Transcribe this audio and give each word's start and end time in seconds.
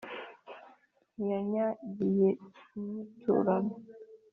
Ntiyanyagiye 1.15 2.29
inyiturano 2.79 3.73